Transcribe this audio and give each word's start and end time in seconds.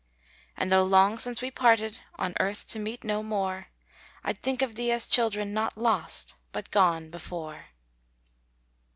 And 0.57 0.71
though 0.71 0.81
long 0.83 1.19
since 1.19 1.43
we 1.43 1.51
parted, 1.51 1.99
On 2.15 2.33
earth 2.39 2.65
to 2.69 2.79
meet 2.79 3.03
no 3.03 3.21
more; 3.21 3.67
I'd 4.23 4.41
think 4.41 4.63
of 4.63 4.73
thee 4.73 4.91
as 4.91 5.05
children 5.05 5.53
"Not 5.53 5.77
lost, 5.77 6.37
but 6.51 6.71
gone 6.71 7.11
before." 7.11 7.65